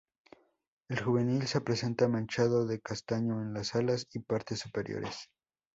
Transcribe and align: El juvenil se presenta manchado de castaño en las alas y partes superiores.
El 0.89 0.99
juvenil 0.99 1.45
se 1.45 1.61
presenta 1.61 2.07
manchado 2.07 2.65
de 2.65 2.79
castaño 2.81 3.39
en 3.43 3.53
las 3.53 3.75
alas 3.75 4.07
y 4.13 4.17
partes 4.17 4.57
superiores. 4.61 5.29